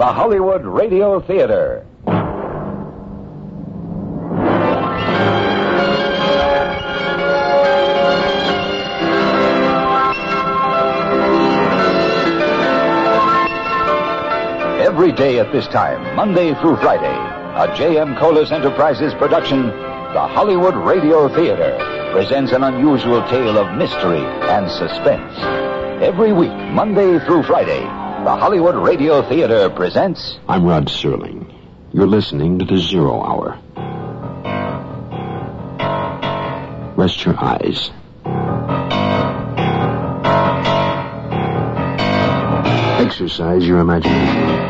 [0.00, 1.84] The Hollywood Radio Theater.
[14.80, 18.16] Every day at this time, Monday through Friday, a J.M.
[18.16, 21.76] Colas Enterprises production, the Hollywood Radio Theater
[22.12, 25.38] presents an unusual tale of mystery and suspense.
[26.02, 27.84] Every week, Monday through Friday,
[28.24, 30.38] the Hollywood Radio Theater presents.
[30.46, 31.54] I'm Rod Serling.
[31.90, 33.58] You're listening to the Zero Hour.
[36.96, 37.90] Rest your eyes.
[43.00, 44.68] Exercise your imagination.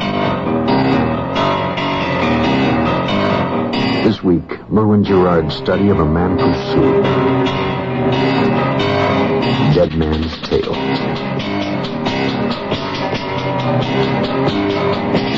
[4.05, 7.05] This week, Merwin Gerard's study of a man pursued.
[9.75, 11.10] Dead Man's Tale.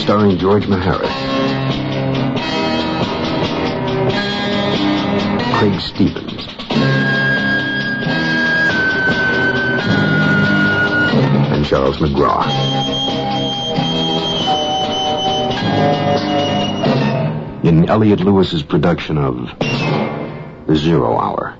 [0.03, 1.08] Starring George Maharis.
[5.55, 6.48] Craig Stevens.
[11.52, 12.42] And Charles McGraw.
[17.64, 19.57] In Elliot Lewis's production of
[20.67, 21.57] The Zero Hour.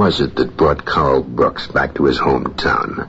[0.00, 3.06] Was it that brought Carl Brooks back to his hometown?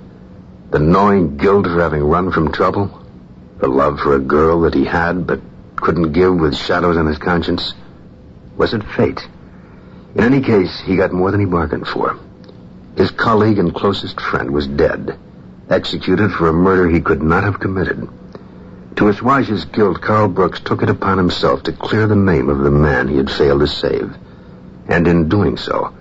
[0.72, 3.02] The gnawing guilt of having run from trouble?
[3.62, 5.40] The love for a girl that he had but
[5.78, 7.74] couldn't give with shadows on his conscience?
[8.58, 9.22] Was it fate?
[10.16, 12.20] In any case, he got more than he bargained for.
[12.98, 15.18] His colleague and closest friend was dead,
[15.70, 18.06] executed for a murder he could not have committed.
[18.98, 22.60] To assuage his guilt, Carl Brooks took it upon himself to clear the name of
[22.60, 24.14] the man he had failed to save.
[24.90, 25.94] And in doing so,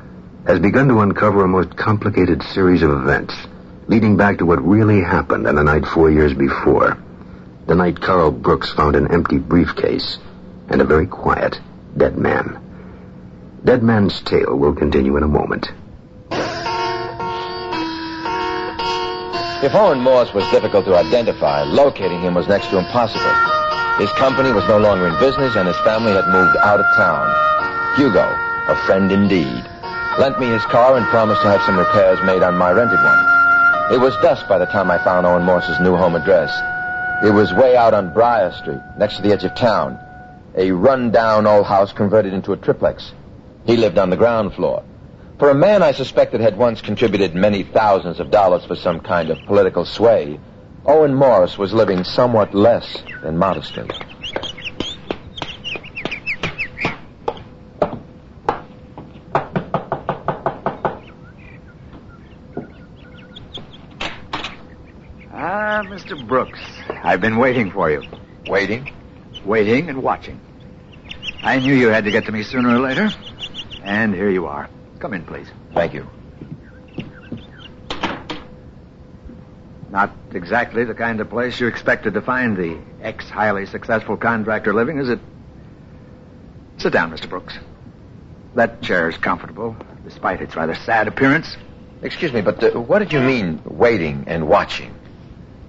[0.47, 3.35] has begun to uncover a most complicated series of events,
[3.89, 6.97] leading back to what really happened on the night four years before.
[7.67, 10.19] The night Carl Brooks found an empty briefcase
[10.69, 11.61] and a very quiet,
[11.97, 12.59] dead man.
[13.65, 15.71] Dead Man's Tale will continue in a moment.
[19.63, 23.35] If Owen Morse was difficult to identify, locating him was next to impossible.
[23.99, 27.29] His company was no longer in business, and his family had moved out of town.
[27.97, 28.25] Hugo,
[28.69, 29.63] a friend indeed,
[30.19, 33.95] lent me his car and promised to have some repairs made on my rented one.
[33.95, 36.51] It was dusk by the time I found Owen Morse's new home address.
[37.25, 39.99] It was way out on Briar Street, next to the edge of town.
[40.57, 43.13] A run-down old house converted into a triplex.
[43.67, 44.83] He lived on the ground floor.
[45.39, 49.31] For a man I suspected had once contributed many thousands of dollars for some kind
[49.31, 50.39] of political sway,
[50.87, 53.89] Owen Morse was living somewhat less than modestly.
[65.63, 66.27] Ah, Mr.
[66.27, 68.03] Brooks, I've been waiting for you.
[68.47, 68.95] Waiting?
[69.45, 70.41] Waiting and watching.
[71.43, 73.11] I knew you had to get to me sooner or later.
[73.83, 74.71] And here you are.
[75.01, 75.49] Come in, please.
[75.75, 76.09] Thank you.
[79.91, 84.97] Not exactly the kind of place you expected to find the ex-highly successful contractor living,
[84.97, 85.21] is it?
[86.79, 87.29] Sit down, Mr.
[87.29, 87.59] Brooks.
[88.55, 91.59] That chair is comfortable, despite its rather sad appearance.
[92.01, 94.95] Excuse me, but uh, what did you mean, waiting and watching?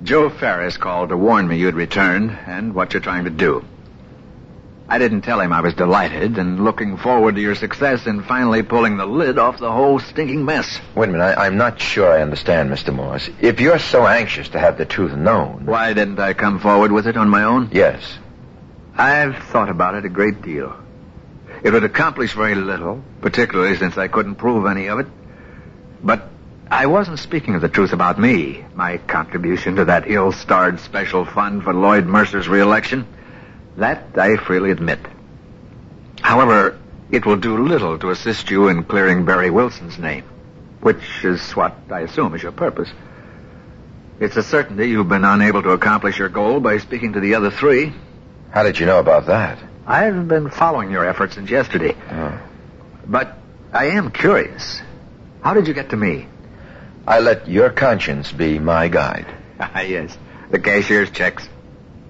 [0.03, 3.63] Joe Ferris called to warn me you'd returned and what you're trying to do.
[4.89, 8.62] I didn't tell him I was delighted and looking forward to your success in finally
[8.62, 10.81] pulling the lid off the whole stinking mess.
[10.95, 12.94] Wait a minute, I, I'm not sure I understand, Mr.
[12.94, 13.30] Morse.
[13.39, 15.65] If you're so anxious to have the truth known.
[15.65, 17.69] Why didn't I come forward with it on my own?
[17.71, 18.01] Yes.
[18.97, 20.75] I've thought about it a great deal.
[21.63, 25.07] It would accomplish very little, particularly since I couldn't prove any of it.
[26.04, 26.31] But
[26.71, 31.63] I wasn't speaking of the truth about me, my contribution to that ill-starred special fund
[31.63, 33.06] for Lloyd Mercer's reelection.
[33.75, 35.00] That I freely admit.
[36.21, 36.79] However,
[37.12, 40.23] it will do little to assist you in clearing Barry Wilson's name,
[40.79, 42.89] which is what I assume is your purpose.
[44.21, 47.51] It's a certainty you've been unable to accomplish your goal by speaking to the other
[47.51, 47.91] three.
[48.51, 49.59] How did you know about that?
[49.85, 51.97] I've been following your efforts since yesterday.
[52.09, 52.41] Oh.
[53.06, 53.38] But
[53.73, 54.81] I am curious.
[55.41, 56.27] How did you get to me?
[57.07, 59.27] I let your conscience be my guide.
[59.63, 60.18] Ah, yes.
[60.50, 61.48] The cashier's checks.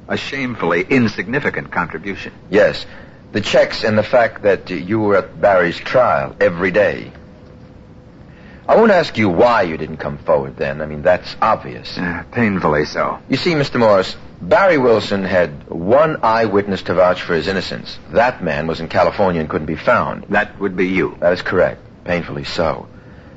[0.07, 2.31] A shamefully insignificant contribution.
[2.49, 2.85] Yes,
[3.33, 7.11] the checks and the fact that you were at Barry's trial every day.
[8.67, 10.81] I won't ask you why you didn't come forward then.
[10.81, 11.97] I mean, that's obvious.
[11.97, 13.19] Uh, painfully so.
[13.27, 13.79] You see, Mr.
[13.79, 17.99] Morse, Barry Wilson had one eyewitness to vouch for his innocence.
[18.11, 20.23] That man was in California and couldn't be found.
[20.29, 21.17] That would be you.
[21.19, 21.81] That is correct.
[22.05, 22.87] Painfully so.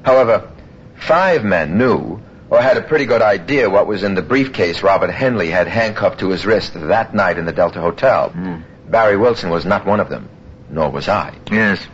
[0.04, 0.50] However,
[0.96, 2.20] five men knew
[2.50, 6.20] or had a pretty good idea what was in the briefcase Robert Henley had handcuffed
[6.20, 8.30] to his wrist that night in the Delta Hotel.
[8.30, 8.62] Hmm.
[8.88, 10.28] Barry Wilson was not one of them,
[10.70, 11.34] nor was I.
[11.50, 11.84] Yes.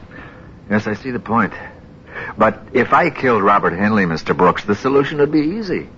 [0.69, 1.53] Yes, I see the point.
[2.37, 4.37] But if I killed Robert Henley, Mr.
[4.37, 5.89] Brooks, the solution would be easy.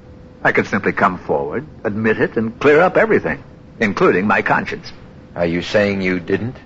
[0.45, 3.43] I could simply come forward, admit it, and clear up everything,
[3.81, 4.93] including my conscience.
[5.35, 6.57] Are you saying you didn't?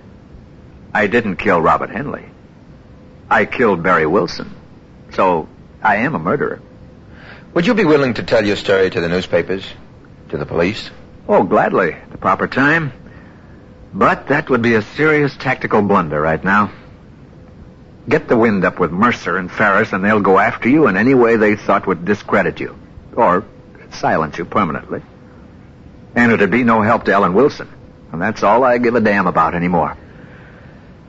[0.93, 2.25] I didn't kill Robert Henley.
[3.29, 4.53] I killed Barry Wilson.
[5.11, 5.47] So
[5.87, 6.59] I am a murderer.
[7.53, 9.65] Would you be willing to tell your story to the newspapers?
[10.31, 10.91] To the police?
[11.29, 11.93] Oh, gladly.
[11.93, 12.91] At the proper time.
[13.93, 16.73] But that would be a serious tactical blunder right now.
[18.09, 21.13] Get the wind up with Mercer and Ferris, and they'll go after you in any
[21.13, 22.77] way they thought would discredit you.
[23.15, 23.45] Or
[23.91, 25.01] silence you permanently.
[26.15, 27.69] And it'd be no help to Ellen Wilson.
[28.11, 29.95] And that's all I give a damn about anymore.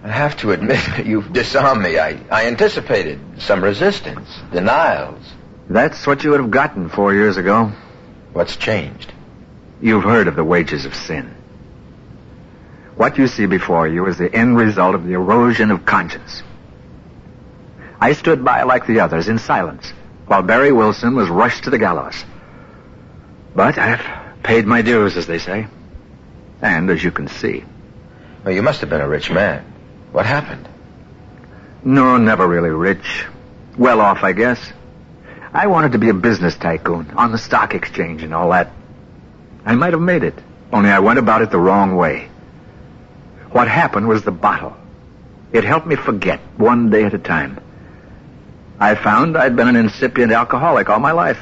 [0.02, 1.98] I have to admit, you've disarmed me.
[1.98, 5.24] I, I anticipated some resistance, denials.
[5.68, 7.72] That's what you would have gotten four years ago.
[8.32, 9.12] What's changed?
[9.80, 11.34] You've heard of the wages of sin.
[12.96, 16.42] What you see before you is the end result of the erosion of conscience.
[18.00, 19.92] I stood by like the others in silence
[20.26, 22.24] while Barry Wilson was rushed to the gallows.
[23.54, 25.66] But I've paid my dues, as they say.
[26.60, 27.64] And as you can see.
[28.44, 29.64] Well, you must have been a rich man.
[30.12, 30.68] What happened?
[31.84, 33.26] No, never really rich.
[33.76, 34.60] Well off, I guess.
[35.52, 38.72] I wanted to be a business tycoon on the stock exchange and all that.
[39.64, 40.34] I might have made it,
[40.72, 42.28] only I went about it the wrong way.
[43.50, 44.76] What happened was the bottle.
[45.52, 47.60] It helped me forget one day at a time.
[48.78, 51.40] I found I'd been an incipient alcoholic all my life.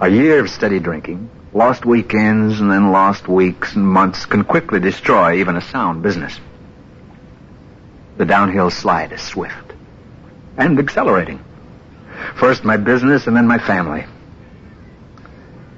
[0.00, 4.78] A year of steady drinking, lost weekends, and then lost weeks and months can quickly
[4.78, 6.38] destroy even a sound business.
[8.18, 9.72] The downhill slide is swift
[10.56, 11.42] and accelerating.
[12.34, 14.04] First my business and then my family.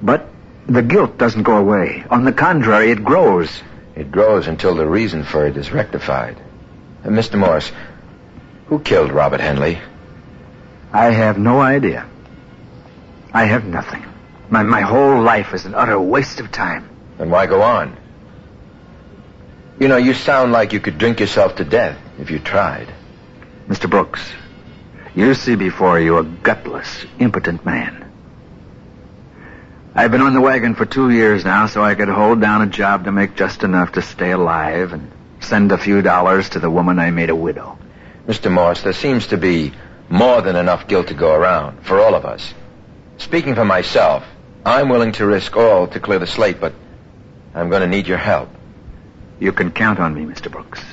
[0.02, 0.26] But
[0.66, 2.04] the guilt doesn't go away.
[2.08, 3.62] On the contrary, it grows.
[3.94, 6.40] It grows until the reason for it is rectified.
[7.04, 7.38] Mr.
[7.38, 7.70] Morse,
[8.66, 9.78] who killed Robert Henley?
[10.92, 12.06] I have no idea.
[13.34, 14.04] I have nothing.
[14.48, 16.88] My, my whole life is an utter waste of time.
[17.18, 17.96] Then why go on?
[19.80, 22.92] You know, you sound like you could drink yourself to death if you tried.
[23.66, 23.88] Mr.
[23.88, 24.20] Brooks,
[25.14, 28.12] you see before you a gutless, impotent man.
[29.94, 32.66] I've been on the wagon for two years now, so I could hold down a
[32.66, 36.70] job to make just enough to stay alive and send a few dollars to the
[36.70, 37.78] woman I made a widow.
[38.26, 38.52] Mr.
[38.52, 39.72] Morse, there seems to be
[40.10, 42.52] more than enough guilt to go around for all of us.
[43.16, 44.24] Speaking for myself,
[44.62, 46.74] I'm willing to risk all to clear the slate, but
[47.54, 48.50] I'm going to need your help.
[49.40, 50.50] You can count on me, Mr.
[50.50, 50.84] Brooks.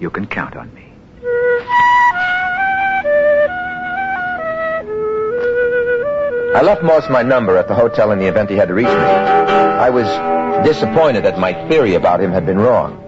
[0.00, 0.82] You can count on me.
[6.54, 8.88] I left Morse my number at the hotel in the event he had to reach
[8.88, 8.92] me.
[8.92, 10.06] I was
[10.66, 12.98] disappointed that my theory about him had been wrong.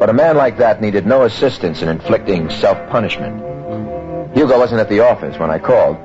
[0.00, 4.34] But a man like that needed no assistance in inflicting self-punishment.
[4.34, 5.96] Hugo wasn't at the office when I called,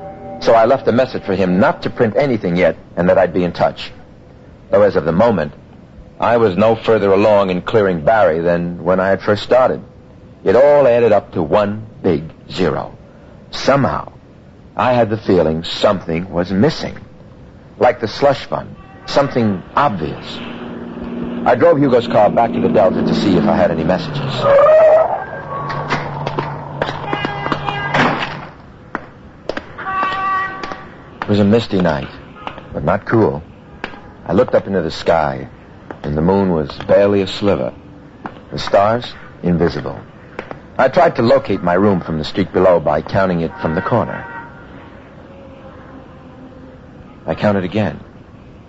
[0.44, 3.34] so I left a message for him not to print anything yet and that I'd
[3.34, 3.92] be in touch.
[4.70, 5.54] Though as of the moment,
[6.20, 9.84] I was no further along in clearing Barry than when I had first started.
[10.44, 12.98] It all added up to one big zero.
[13.52, 14.14] Somehow,
[14.76, 16.98] I had the feeling something was missing.
[17.78, 18.76] Like the slush fund.
[19.06, 20.26] Something obvious.
[21.46, 24.18] I drove Hugo's car back to the Delta to see if I had any messages.
[31.22, 32.10] It was a misty night,
[32.74, 33.44] but not cool.
[34.26, 35.50] I looked up into the sky
[36.08, 37.76] and the moon was barely a sliver.
[38.52, 40.00] The stars, invisible.
[40.78, 43.82] I tried to locate my room from the street below by counting it from the
[43.82, 44.24] corner.
[47.26, 48.00] I counted again.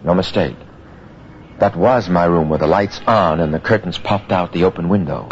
[0.02, 0.56] No mistake.
[1.60, 4.88] That was my room with the lights on and the curtains popped out the open
[4.88, 5.28] window.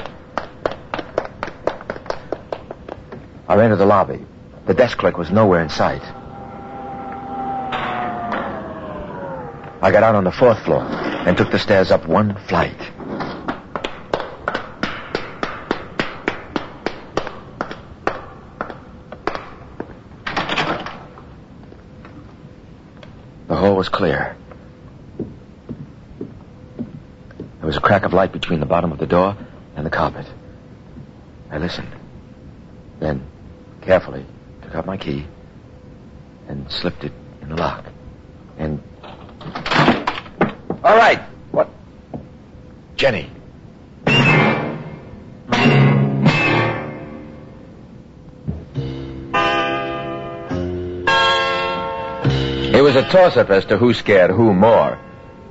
[3.48, 4.24] I ran to the lobby.
[4.66, 6.02] The desk clerk was nowhere in sight.
[9.82, 12.78] I got out on the fourth floor and took the stairs up one flight.
[23.48, 24.36] The hall was clear.
[25.18, 25.26] There
[27.62, 29.36] was a crack of light between the bottom of the door
[29.74, 30.26] and the carpet.
[31.50, 31.92] I listened.
[33.00, 33.26] Then,
[33.82, 34.24] carefully,
[34.62, 35.26] took out my key
[36.48, 37.84] and slipped it in the lock.
[38.58, 38.82] And.
[40.84, 41.20] All right.
[41.50, 41.68] What?
[43.06, 43.30] Jenny.
[52.76, 54.98] It was a toss-up as to who scared who more.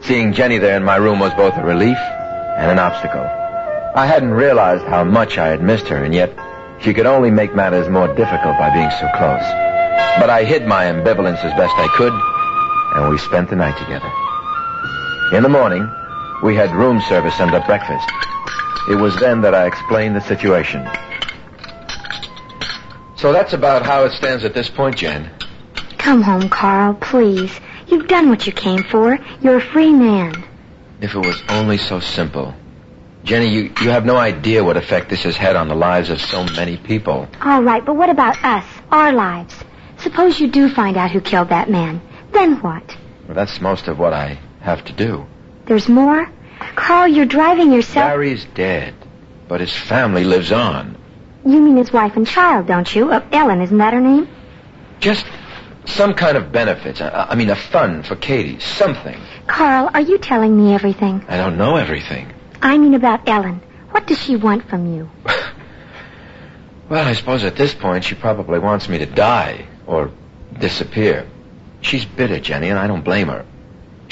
[0.01, 1.97] Seeing Jenny there in my room was both a relief
[2.57, 3.23] and an obstacle.
[3.23, 6.37] I hadn't realized how much I had missed her, and yet
[6.81, 9.47] she could only make matters more difficult by being so close.
[10.19, 12.11] But I hid my ambivalence as best I could,
[12.95, 14.11] and we spent the night together.
[15.37, 15.89] In the morning,
[16.43, 18.07] we had room service and a breakfast.
[18.89, 20.87] It was then that I explained the situation.
[23.17, 25.31] So that's about how it stands at this point, Jen.
[25.97, 27.51] Come home, Carl, please.
[27.87, 29.17] You've done what you came for.
[29.41, 30.43] You're a free man.
[31.01, 32.53] If it was only so simple.
[33.23, 36.21] Jenny, you, you have no idea what effect this has had on the lives of
[36.21, 37.27] so many people.
[37.41, 39.55] All right, but what about us, our lives?
[39.97, 42.01] Suppose you do find out who killed that man.
[42.31, 42.95] Then what?
[43.25, 45.25] Well, that's most of what I have to do.
[45.65, 46.29] There's more?
[46.75, 48.07] Carl, you're driving yourself.
[48.07, 48.93] Barry's dead,
[49.47, 50.97] but his family lives on.
[51.45, 53.11] You mean his wife and child, don't you?
[53.11, 54.27] Uh, Ellen, isn't that her name?
[54.99, 55.25] Just
[55.85, 57.01] some kind of benefits.
[57.01, 58.59] I, I mean, a fund for Katie.
[58.59, 59.19] Something.
[59.47, 61.23] Carl, are you telling me everything?
[61.27, 62.33] I don't know everything.
[62.61, 63.61] I mean about Ellen.
[63.91, 65.09] What does she want from you?
[66.89, 70.11] well, I suppose at this point she probably wants me to die or
[70.59, 71.27] disappear.
[71.81, 73.45] She's bitter, Jenny, and I don't blame her.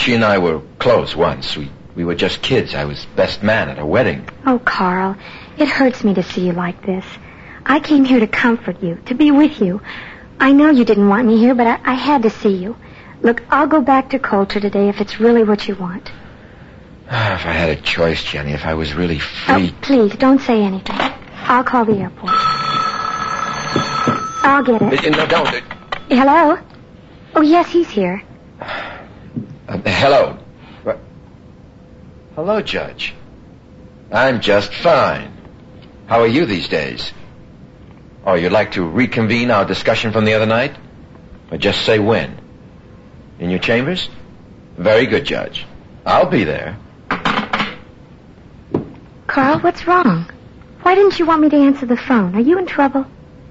[0.04, 1.56] She and I were close once.
[1.56, 2.76] We we were just kids.
[2.76, 4.28] I was best man at her wedding.
[4.46, 5.16] Oh, Carl,
[5.58, 7.06] it hurts me to see you like this.
[7.66, 9.82] I came here to comfort you, to be with you.
[10.42, 12.76] I know you didn't want me here, but I, I had to see you.
[13.22, 16.12] Look, I'll go back to Coulter today if it's really what you want.
[17.10, 19.70] Ah, if I had a choice, Jenny, if I was really free.
[19.70, 20.98] Oh, please, don't say anything.
[20.98, 22.34] I'll call the airport.
[24.44, 25.12] I'll get it.
[25.12, 25.64] No, don't.
[26.10, 26.58] Hello?
[27.36, 28.22] Oh, yes, he's here.
[29.68, 30.40] Uh, hello.
[32.36, 33.14] Hello, Judge.
[34.12, 35.32] I'm just fine.
[36.08, 37.14] How are you these days?
[38.26, 40.76] Oh, you'd like to reconvene our discussion from the other night?
[41.52, 42.40] Or just say when?
[43.40, 44.10] In your chambers?
[44.78, 45.68] Very good, Judge.
[46.06, 46.78] I'll be there.
[49.28, 50.30] Carl, what's wrong?
[50.82, 52.36] Why didn't you want me to answer the phone?
[52.36, 53.06] Are you in trouble?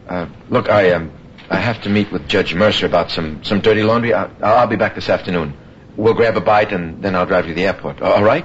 [0.09, 1.13] Uh, look, I um,
[1.51, 4.13] I have to meet with Judge Mercer about some some dirty laundry.
[4.13, 5.57] I, I'll be back this afternoon.
[5.97, 8.01] We'll grab a bite and then I'll drive you to the airport.
[8.01, 8.45] All right?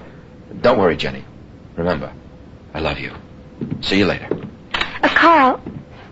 [0.61, 1.23] Don't worry, Jenny.
[1.75, 2.13] Remember,
[2.73, 3.13] I love you.
[3.81, 4.27] See you later.
[4.73, 5.61] Uh, Carl,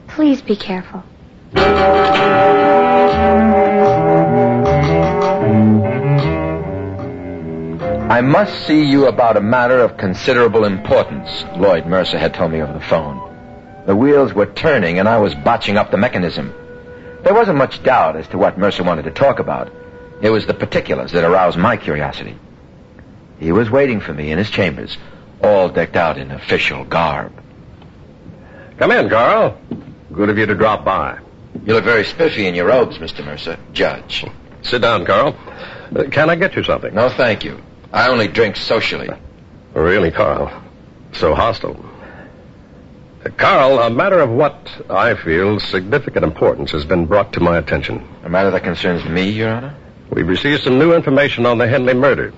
[0.08, 1.04] please be careful.
[8.08, 12.62] I must see you about a matter of considerable importance, Lloyd Mercer had told me
[12.62, 13.20] over the phone.
[13.86, 16.54] The wheels were turning and I was botching up the mechanism.
[17.24, 19.72] There wasn't much doubt as to what Mercer wanted to talk about.
[20.22, 22.38] It was the particulars that aroused my curiosity.
[23.40, 24.98] He was waiting for me in his chambers,
[25.44, 27.34] all decked out in official garb.
[28.78, 29.58] Come in, Carl.
[30.12, 31.20] Good of you to drop by.
[31.66, 33.26] You look very spiffy in your robes, Mr.
[33.26, 33.58] Mercer.
[33.74, 34.26] Judge.
[34.62, 35.36] Sit down, Carl.
[35.96, 36.94] Uh, can I get you something?
[36.94, 37.62] No, thank you.
[37.94, 39.10] I only drink socially.
[39.74, 40.64] Really, Carl?
[41.14, 41.84] So hostile.
[43.26, 47.58] Uh, Carl, a matter of what I feel significant importance has been brought to my
[47.58, 48.06] attention.
[48.24, 49.76] A matter that concerns me, Your Honor?
[50.12, 52.34] We've received some new information on the Henley murder.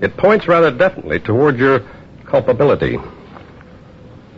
[0.00, 1.82] It points rather definitely toward your
[2.24, 2.98] culpability.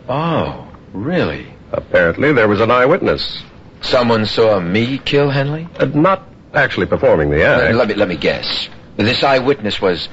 [0.09, 1.47] Oh, really?
[1.71, 3.41] Apparently, there was an eyewitness.
[3.81, 5.67] Someone saw me kill Henley?
[5.79, 6.23] Uh, not
[6.53, 7.75] actually performing the Uh, act.
[7.75, 8.69] let me let me guess.
[8.97, 10.07] This eyewitness was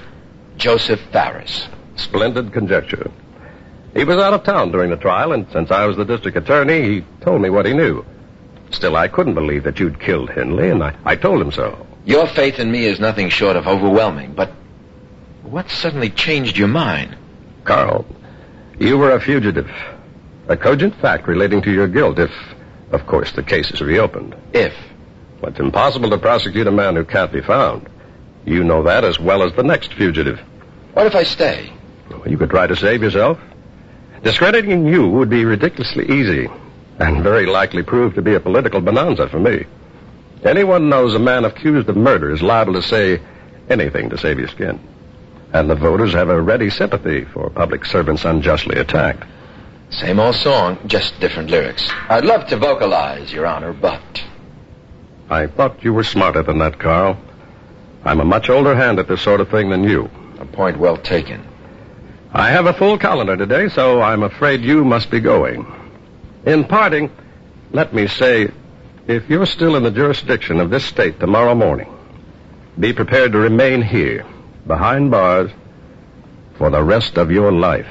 [0.56, 1.68] Joseph Ferris.
[1.96, 3.10] Splendid conjecture.
[3.94, 6.82] He was out of town during the trial, and since I was the district attorney,
[6.82, 8.04] he told me what he knew.
[8.70, 11.86] Still, I couldn't believe that you'd killed Henley, and I, I told him so.
[12.04, 14.50] Your faith in me is nothing short of overwhelming, but
[15.42, 17.16] What suddenly changed your mind?
[17.64, 18.06] Carl,
[18.78, 19.70] you were a fugitive.
[20.48, 22.30] A cogent fact relating to your guilt if,
[22.92, 24.34] of course, the case is reopened.
[24.52, 24.72] If.
[25.40, 27.88] Well, it's impossible to prosecute a man who can't be found.
[28.44, 30.38] You know that as well as the next fugitive.
[30.94, 31.72] What if I stay?
[32.10, 33.38] Well, you could try to save yourself.
[34.22, 36.48] Discrediting you would be ridiculously easy,
[37.00, 39.64] and very likely prove to be a political bonanza for me.
[40.44, 43.20] Anyone knows a man accused of murder is liable to say
[43.70, 44.78] anything to save your skin.
[45.52, 49.24] And the voters have a ready sympathy for public servants unjustly attacked.
[49.90, 51.90] Same old song, just different lyrics.
[52.08, 54.24] I'd love to vocalize, Your Honor, but.
[55.28, 57.18] I thought you were smarter than that, Carl.
[58.04, 60.08] I'm a much older hand at this sort of thing than you.
[60.38, 61.46] A point well taken.
[62.32, 65.66] I have a full calendar today, so I'm afraid you must be going.
[66.44, 67.10] In parting,
[67.70, 68.50] let me say,
[69.06, 71.94] if you're still in the jurisdiction of this state tomorrow morning,
[72.78, 74.24] be prepared to remain here,
[74.66, 75.50] behind bars,
[76.56, 77.86] for the rest of your life.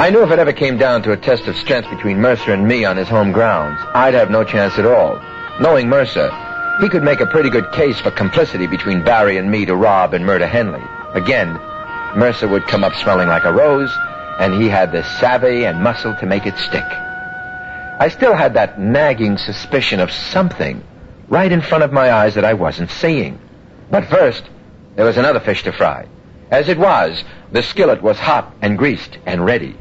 [0.00, 2.66] I knew if it ever came down to a test of strength between Mercer and
[2.66, 5.20] me on his home grounds, I'd have no chance at all.
[5.60, 6.30] Knowing Mercer,
[6.80, 10.14] he could make a pretty good case for complicity between Barry and me to rob
[10.14, 10.82] and murder Henley.
[11.14, 11.54] Again,
[12.16, 13.92] Mercer would come up smelling like a rose,
[14.38, 16.84] and he had the savvy and muscle to make it stick.
[16.84, 20.82] I still had that nagging suspicion of something
[21.28, 23.38] right in front of my eyes that I wasn't seeing.
[23.90, 24.42] But first,
[24.96, 26.06] there was another fish to fry.
[26.50, 27.22] As it was,
[27.52, 29.76] the skillet was hot and greased and ready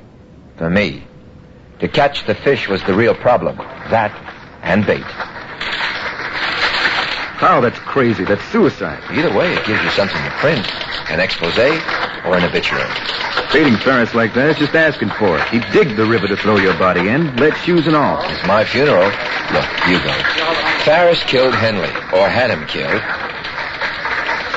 [0.58, 1.04] for me.
[1.80, 3.58] To catch the fish was the real problem.
[3.90, 4.12] That
[4.62, 5.06] and bait.
[7.40, 8.26] Carl, that's crazy.
[8.26, 9.02] That's suicide.
[9.12, 10.68] Either way, it gives you something to print.
[11.10, 12.92] An expose or an obituary.
[13.54, 15.48] Baiting Ferris like that is just asking for it.
[15.48, 18.20] He digged the river to throw your body in, lead shoes and all.
[18.28, 19.08] It's my funeral.
[19.56, 20.12] Look, you go.
[20.84, 23.02] Ferris killed Henley, or had him killed.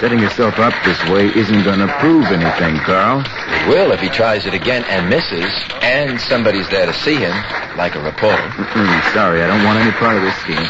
[0.02, 3.22] Setting yourself up this way isn't going to prove anything, Carl.
[3.22, 7.32] It will if he tries it again and misses, and somebody's there to see him,
[7.78, 8.42] like a reporter.
[8.58, 10.66] Mm-mm, sorry, I don't want any part of this scheme.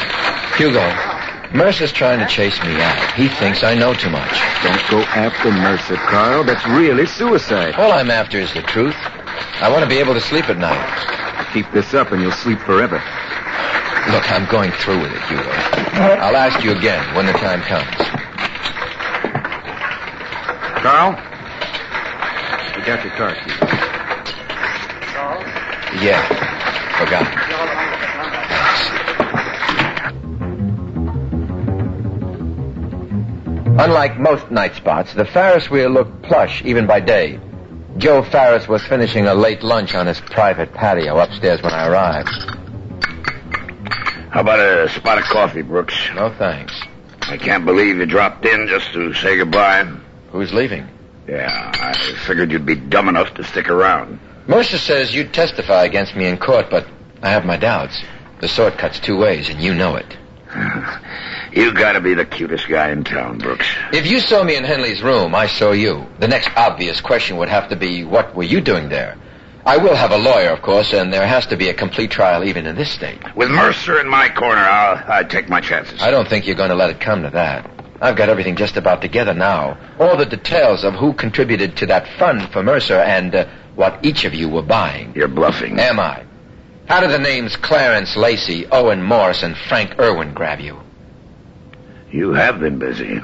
[0.55, 0.85] Hugo,
[1.53, 3.13] Mercer's trying to chase me out.
[3.13, 4.31] He thinks I know too much.
[4.63, 6.43] Don't go after Mercer, Carl.
[6.43, 7.75] That's really suicide.
[7.75, 8.95] All I'm after is the truth.
[9.61, 11.53] I want to be able to sleep at night.
[11.53, 12.95] Keep this up and you'll sleep forever.
[14.11, 15.49] Look, I'm going through with it, Hugo.
[16.19, 17.95] I'll ask you again when the time comes.
[20.81, 21.11] Carl?
[22.75, 23.53] You got your car keys.
[26.01, 26.19] Yeah,
[26.97, 27.42] forgot.
[33.83, 37.37] Unlike most night spots, the Ferris wheel looked plush even by day.
[37.97, 42.29] Joe Ferris was finishing a late lunch on his private patio upstairs when I arrived.
[44.29, 45.93] How about a spot of coffee, Brooks?
[46.15, 46.73] No thanks.
[47.23, 49.83] I can't believe you dropped in just to say goodbye.
[50.31, 50.87] Who's leaving?
[51.27, 51.93] Yeah, I
[52.25, 54.17] figured you'd be dumb enough to stick around.
[54.47, 56.87] Mercer says you'd testify against me in court, but
[57.21, 58.01] I have my doubts.
[58.39, 60.17] The sword cuts two ways, and you know it.
[61.53, 63.67] You gotta be the cutest guy in town, Brooks.
[63.91, 66.07] If you saw me in Henley's room, I saw you.
[66.19, 69.17] The next obvious question would have to be, what were you doing there?
[69.65, 72.43] I will have a lawyer, of course, and there has to be a complete trial
[72.43, 73.21] even in this state.
[73.35, 76.01] With Mercer in my corner, I'll, I'd take my chances.
[76.01, 77.69] I don't think you're going to let it come to that.
[78.01, 79.77] I've got everything just about together now.
[79.99, 84.25] All the details of who contributed to that fund for Mercer and uh, what each
[84.25, 85.13] of you were buying.
[85.15, 85.79] You're bluffing.
[85.79, 86.25] Am I?
[86.89, 90.82] How do the names Clarence Lacey, Owen Morse, and Frank Irwin grab you?
[92.13, 93.21] You have been busy.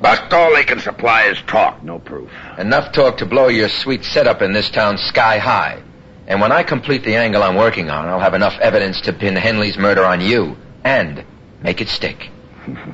[0.00, 2.30] But all they can supply is talk, no proof.
[2.56, 5.82] Enough talk to blow your sweet setup in this town sky high.
[6.28, 9.34] And when I complete the angle I'm working on, I'll have enough evidence to pin
[9.34, 11.24] Henley's murder on you and
[11.62, 12.30] make it stick.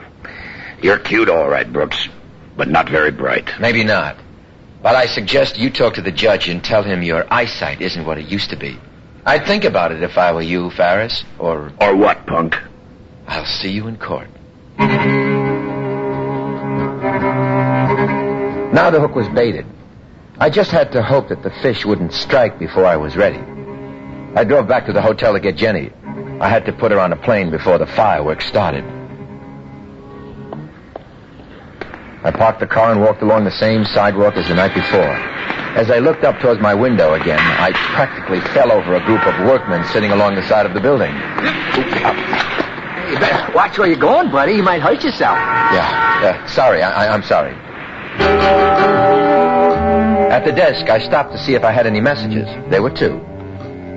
[0.82, 2.08] You're cute, all right, Brooks,
[2.56, 3.50] but not very bright.
[3.60, 4.16] Maybe not.
[4.82, 8.16] But I suggest you talk to the judge and tell him your eyesight isn't what
[8.16, 8.78] it used to be.
[9.26, 12.56] I'd think about it if I were you, Ferris, or Or what, punk?
[13.26, 14.28] I'll see you in court.
[18.72, 19.66] Now the hook was baited.
[20.38, 23.40] I just had to hope that the fish wouldn't strike before I was ready.
[24.34, 25.90] I drove back to the hotel to get Jenny.
[26.40, 28.84] I had to put her on a plane before the fireworks started.
[32.22, 35.14] I parked the car and walked along the same sidewalk as the night before.
[35.76, 39.46] As I looked up towards my window again, I practically fell over a group of
[39.46, 41.12] workmen sitting along the side of the building.
[43.10, 44.52] You better watch where you're going, buddy.
[44.52, 45.36] You might hurt yourself.
[45.36, 46.46] Yeah, yeah.
[46.46, 47.52] Sorry, I, I'm sorry.
[50.30, 52.46] At the desk, I stopped to see if I had any messages.
[52.70, 53.16] There were two.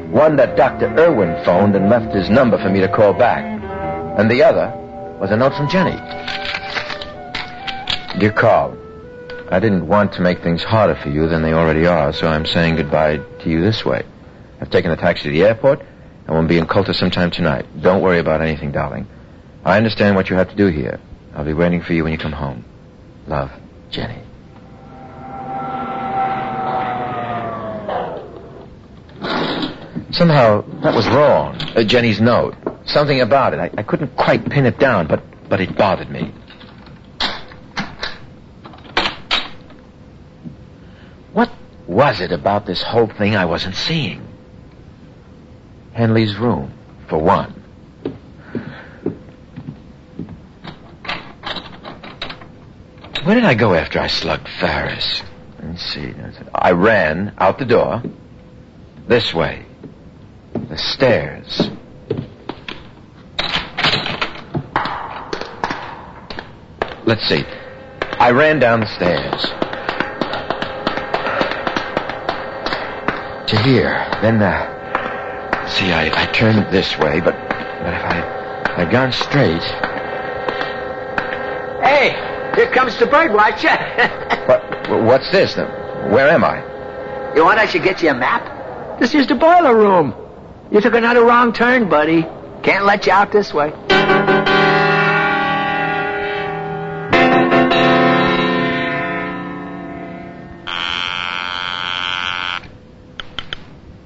[0.09, 0.87] One that Dr.
[0.97, 3.43] Irwin phoned and left his number for me to call back.
[4.17, 4.71] And the other
[5.19, 5.97] was a note from Jenny.
[8.19, 8.75] Dear Carl,
[9.51, 12.47] I didn't want to make things harder for you than they already are, so I'm
[12.47, 14.03] saying goodbye to you this way.
[14.59, 15.83] I've taken a taxi to the airport
[16.27, 17.65] and will be in Colter sometime tonight.
[17.81, 19.07] Don't worry about anything, darling.
[19.65, 20.99] I understand what you have to do here.
[21.35, 22.65] I'll be waiting for you when you come home.
[23.27, 23.51] Love,
[23.89, 24.21] Jenny.
[30.11, 31.55] Somehow, that was wrong.
[31.75, 32.55] Uh, Jenny's note.
[32.85, 33.59] Something about it.
[33.59, 36.31] I, I couldn't quite pin it down, but, but it bothered me.
[41.31, 41.51] What
[41.87, 44.32] was it about this whole thing I wasn't seeing?
[45.93, 46.73] Henley's room,
[47.07, 47.51] for one.
[53.23, 55.23] Where did I go after I slugged Ferris?
[55.59, 56.13] Let me see.
[56.53, 58.03] I ran out the door.
[59.07, 59.65] This way.
[60.53, 61.69] The stairs.
[67.05, 67.43] Let's see.
[68.19, 69.41] I ran down the stairs.
[73.47, 74.05] To here.
[74.21, 74.82] Then, uh,
[75.73, 79.63] see, I, I turned this way, but, but if I, I'd gone straight.
[81.83, 82.11] Hey,
[82.55, 83.75] here comes the bird watcher.
[84.45, 85.55] what, what's this?
[85.55, 86.63] Where am I?
[87.35, 88.99] You want I should get you a map?
[88.99, 90.13] This is the boiler room.
[90.71, 92.21] You took another wrong turn, buddy.
[92.61, 93.71] Can't let you out this way.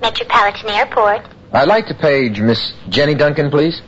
[0.01, 1.36] Metropolitan Airport.
[1.53, 3.81] I'd like to page Miss Jenny Duncan, please.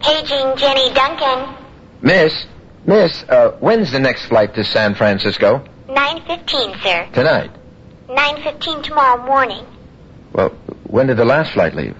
[0.00, 1.56] Paging Jenny Duncan.
[2.00, 2.46] Miss,
[2.86, 5.64] Miss, uh, when's the next flight to San Francisco?
[5.88, 7.08] 9.15, sir.
[7.12, 7.50] Tonight.
[8.08, 9.66] 9.15 tomorrow morning.
[10.32, 10.50] Well,
[10.84, 11.96] when did the last flight leave?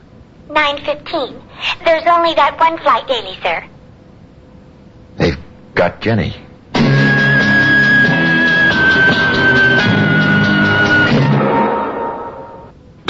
[0.49, 1.85] 9.15.
[1.85, 3.69] There's only that one flight daily, sir.
[5.17, 5.39] They've
[5.75, 6.35] got Jenny.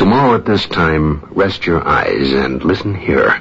[0.00, 3.38] Tomorrow at this time, rest your eyes and listen here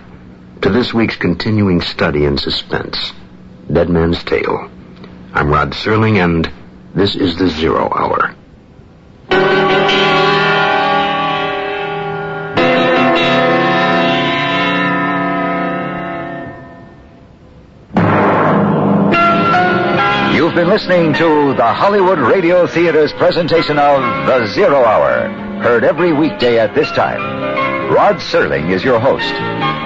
[0.62, 3.14] to this week's continuing study in suspense,
[3.72, 4.70] Dead Man's Tale.
[5.34, 6.52] I'm Rod Serling, and
[6.94, 8.36] this is the Zero Hour.
[20.60, 25.30] Been listening to the Hollywood Radio Theater's presentation of The Zero Hour,
[25.62, 27.22] heard every weekday at this time.
[27.90, 29.32] Rod Serling is your host.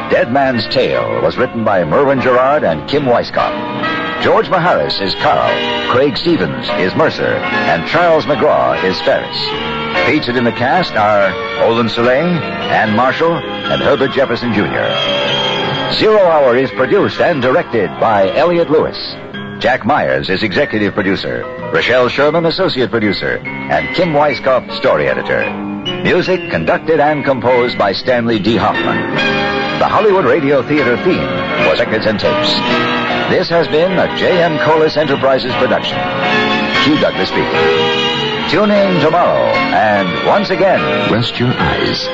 [0.10, 4.24] Dead Man's Tale was written by Merwin Gerard and Kim Weiskopf.
[4.24, 10.08] George Maharis is Carl, Craig Stevens is Mercer, and Charles McGraw is Ferris.
[10.08, 11.30] Featured in the cast are
[11.68, 14.90] Olan Soule, Ann Marshall, and Herbert Jefferson Jr.
[15.94, 18.98] Zero Hour is produced and directed by Elliot Lewis.
[19.64, 21.42] Jack Myers is executive producer,
[21.74, 25.50] Rochelle Sherman associate producer, and Kim Weiskopf story editor.
[26.04, 28.58] Music conducted and composed by Stanley D.
[28.58, 29.16] Hoffman.
[29.80, 31.24] The Hollywood Radio Theater theme
[31.66, 32.52] was Records and Tapes.
[33.32, 34.60] This has been a J.M.
[34.66, 35.98] Colas Enterprises production.
[36.84, 38.50] Hugh Douglas speaking.
[38.52, 42.06] Tune in tomorrow, and once again, Rest your eyes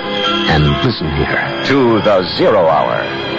[0.53, 1.63] and listen here.
[1.65, 3.38] to the Zero Hour.